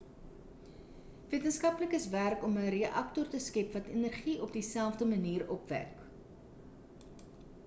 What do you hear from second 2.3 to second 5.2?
om 'n reaktor te skep wat energie op dieselfde